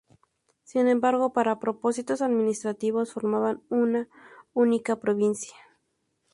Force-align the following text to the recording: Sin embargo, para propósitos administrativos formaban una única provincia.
Sin 0.63 0.87
embargo, 0.87 1.31
para 1.31 1.59
propósitos 1.59 2.23
administrativos 2.23 3.13
formaban 3.13 3.61
una 3.69 4.07
única 4.51 4.95
provincia. 4.99 5.53